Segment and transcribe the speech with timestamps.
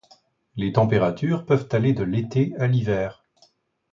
[0.55, 3.23] Les températures peuvent aller de l'été à l'hiver.